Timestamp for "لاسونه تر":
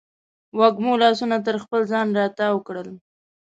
1.01-1.55